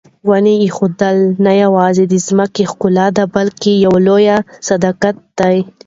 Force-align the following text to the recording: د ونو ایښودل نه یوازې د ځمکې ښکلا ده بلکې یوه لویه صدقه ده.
د 0.03 0.03
ونو 0.29 0.53
ایښودل 0.63 1.17
نه 1.45 1.53
یوازې 1.63 2.03
د 2.07 2.13
ځمکې 2.27 2.63
ښکلا 2.71 3.07
ده 3.17 3.23
بلکې 3.35 3.71
یوه 3.85 3.99
لویه 4.07 4.37
صدقه 4.67 5.09
ده. 5.39 5.49